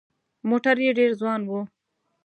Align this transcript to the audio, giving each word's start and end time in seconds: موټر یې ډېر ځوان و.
موټر 0.49 0.75
یې 0.85 0.91
ډېر 0.99 1.11
ځوان 1.19 1.41
و. 1.49 1.51